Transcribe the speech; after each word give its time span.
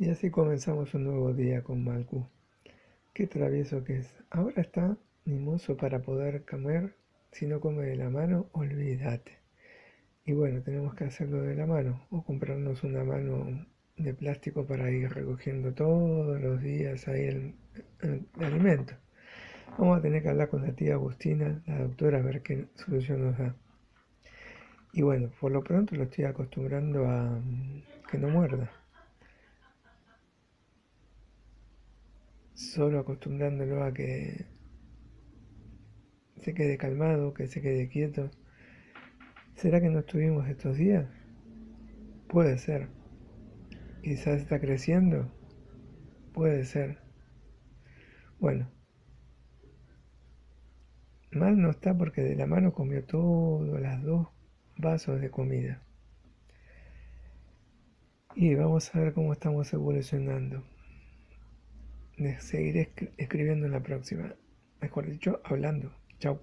Y 0.00 0.10
así 0.10 0.30
comenzamos 0.30 0.94
un 0.94 1.02
nuevo 1.02 1.34
día 1.34 1.64
con 1.64 1.82
Malcu. 1.82 2.24
Qué 3.12 3.26
travieso 3.26 3.82
que 3.82 3.96
es. 3.96 4.16
Ahora 4.30 4.62
está 4.62 4.96
mimoso 5.24 5.76
para 5.76 6.02
poder 6.02 6.44
comer. 6.44 6.94
Si 7.32 7.48
no 7.48 7.58
come 7.58 7.84
de 7.84 7.96
la 7.96 8.08
mano, 8.08 8.46
olvídate. 8.52 9.38
Y 10.24 10.34
bueno, 10.34 10.62
tenemos 10.62 10.94
que 10.94 11.02
hacerlo 11.02 11.42
de 11.42 11.56
la 11.56 11.66
mano 11.66 12.06
o 12.10 12.22
comprarnos 12.22 12.84
una 12.84 13.02
mano 13.02 13.66
de 13.96 14.14
plástico 14.14 14.64
para 14.64 14.88
ir 14.88 15.10
recogiendo 15.10 15.74
todos 15.74 16.40
los 16.40 16.62
días 16.62 17.08
ahí 17.08 17.24
el, 17.24 17.54
el 18.02 18.24
alimento. 18.38 18.94
Vamos 19.78 19.98
a 19.98 20.02
tener 20.02 20.22
que 20.22 20.28
hablar 20.28 20.48
con 20.48 20.62
la 20.62 20.74
tía 20.74 20.94
Agustina, 20.94 21.60
la 21.66 21.80
doctora, 21.80 22.18
a 22.18 22.22
ver 22.22 22.42
qué 22.42 22.66
solución 22.76 23.24
nos 23.24 23.36
da. 23.36 23.56
Y 24.92 25.02
bueno, 25.02 25.32
por 25.40 25.50
lo 25.50 25.64
pronto 25.64 25.96
lo 25.96 26.04
estoy 26.04 26.24
acostumbrando 26.24 27.08
a 27.08 27.40
mm, 27.40 27.82
que 28.08 28.18
no 28.18 28.28
muerda. 28.28 28.70
Solo 32.58 32.98
acostumbrándolo 32.98 33.84
a 33.84 33.94
que 33.94 34.46
se 36.40 36.54
quede 36.54 36.76
calmado, 36.76 37.32
que 37.32 37.46
se 37.46 37.62
quede 37.62 37.88
quieto. 37.88 38.32
¿Será 39.54 39.80
que 39.80 39.88
no 39.88 40.00
estuvimos 40.00 40.48
estos 40.48 40.76
días? 40.76 41.06
Puede 42.26 42.58
ser. 42.58 42.88
Quizás 44.02 44.40
está 44.40 44.58
creciendo. 44.58 45.30
Puede 46.32 46.64
ser. 46.64 46.98
Bueno. 48.40 48.68
Mal 51.30 51.62
no 51.62 51.70
está 51.70 51.96
porque 51.96 52.22
de 52.22 52.34
la 52.34 52.46
mano 52.46 52.72
comió 52.72 53.04
todo, 53.04 53.78
las 53.78 54.02
dos 54.02 54.26
vasos 54.76 55.20
de 55.20 55.30
comida. 55.30 55.84
Y 58.34 58.56
vamos 58.56 58.92
a 58.92 58.98
ver 58.98 59.12
cómo 59.12 59.32
estamos 59.32 59.72
evolucionando. 59.72 60.64
Seguiré 62.40 62.92
escribiendo 63.16 63.66
en 63.66 63.72
la 63.72 63.82
próxima. 63.82 64.34
Mejor 64.80 65.08
dicho, 65.08 65.40
hablando. 65.44 65.92
Chao. 66.18 66.40